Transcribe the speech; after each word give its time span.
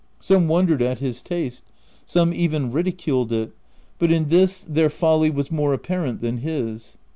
Some 0.19 0.47
wondered 0.47 0.81
at 0.81 0.97
his 0.97 1.21
taste; 1.21 1.63
some 2.07 2.33
even 2.33 2.71
ridiculed 2.71 3.31
it 3.31 3.51
—but 3.99 4.11
in 4.11 4.29
this 4.29 4.65
their 4.67 4.89
folly 4.89 5.29
was 5.29 5.51
more 5.51 5.73
apparent 5.75 6.21
than 6.21 6.37
his. 6.37 6.97